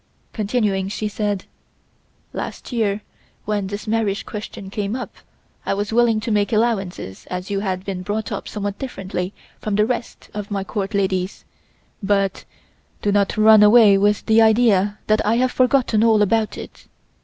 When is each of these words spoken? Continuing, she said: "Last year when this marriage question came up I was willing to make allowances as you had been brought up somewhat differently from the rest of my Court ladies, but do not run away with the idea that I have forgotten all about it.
Continuing, 0.33 0.87
she 0.87 1.07
said: 1.07 1.45
"Last 2.33 2.71
year 2.71 3.01
when 3.45 3.67
this 3.67 3.85
marriage 3.85 4.25
question 4.25 4.71
came 4.71 4.95
up 4.95 5.13
I 5.63 5.75
was 5.75 5.93
willing 5.93 6.19
to 6.21 6.31
make 6.31 6.51
allowances 6.51 7.27
as 7.29 7.51
you 7.51 7.59
had 7.59 7.85
been 7.85 8.01
brought 8.01 8.31
up 8.31 8.47
somewhat 8.47 8.79
differently 8.79 9.31
from 9.59 9.75
the 9.75 9.85
rest 9.85 10.31
of 10.33 10.49
my 10.49 10.63
Court 10.63 10.95
ladies, 10.95 11.45
but 12.01 12.45
do 13.03 13.11
not 13.11 13.37
run 13.37 13.61
away 13.61 13.95
with 13.95 14.25
the 14.25 14.41
idea 14.41 14.97
that 15.05 15.23
I 15.23 15.35
have 15.35 15.51
forgotten 15.51 16.03
all 16.03 16.23
about 16.23 16.57
it. 16.57 16.87